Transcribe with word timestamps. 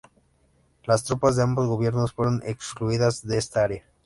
Las 0.85 1.03
tropas 1.03 1.35
de 1.35 1.43
ambos 1.43 1.67
gobiernos 1.67 2.11
fueron 2.13 2.41
excluidas 2.43 3.23
de 3.27 3.37
esta 3.37 3.63
área. 3.63 3.85